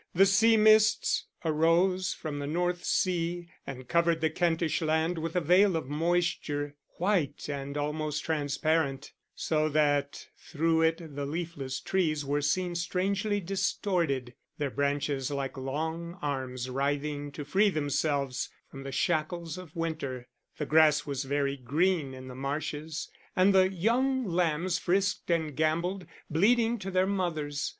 The 0.15 0.25
sea 0.25 0.57
mists 0.57 1.27
arose 1.45 2.11
from 2.11 2.39
the 2.39 2.47
North 2.47 2.83
Sea, 2.83 3.51
and 3.67 3.87
covered 3.87 4.19
the 4.19 4.31
Kentish 4.31 4.81
land 4.81 5.19
with 5.19 5.35
a 5.35 5.41
veil 5.41 5.75
of 5.75 5.89
moisture, 5.89 6.73
white 6.97 7.47
and 7.47 7.77
almost 7.77 8.23
transparent, 8.25 9.11
so 9.35 9.69
that 9.69 10.25
through 10.35 10.81
it 10.81 11.15
the 11.15 11.27
leafless 11.27 11.79
trees 11.79 12.25
were 12.25 12.41
seen 12.41 12.73
strangely 12.73 13.39
distorted, 13.39 14.33
their 14.57 14.71
branches 14.71 15.29
like 15.29 15.55
long 15.55 16.17
arms 16.19 16.67
writhing 16.67 17.31
to 17.33 17.45
free 17.45 17.69
themselves 17.69 18.49
from 18.71 18.81
the 18.81 18.91
shackles 18.91 19.55
of 19.55 19.75
winter; 19.75 20.27
the 20.57 20.65
grass 20.65 21.05
was 21.05 21.25
very 21.25 21.55
green 21.57 22.15
in 22.15 22.27
the 22.27 22.33
marshes, 22.33 23.07
and 23.35 23.53
the 23.53 23.69
young 23.71 24.25
lambs 24.25 24.79
frisked 24.79 25.29
and 25.29 25.55
gambolled, 25.55 26.07
bleating 26.27 26.79
to 26.79 26.89
their 26.89 27.05
mothers. 27.05 27.69